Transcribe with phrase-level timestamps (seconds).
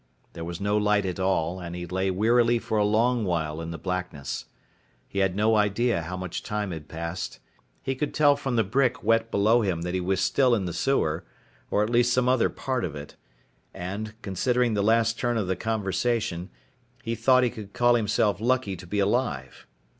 [0.33, 3.69] There was no light at all and he lay wearily for a long while in
[3.69, 4.45] the blackness.
[5.07, 7.37] He had no idea how much time had passed.
[7.83, 10.73] He could tell from the brick wet below him that he was still in the
[10.73, 11.23] sewer,
[11.69, 13.15] or at least some other part of it,
[13.75, 16.49] and, considering the last turn of the conversation,
[17.03, 19.67] he thought he could call himself lucky to be alive.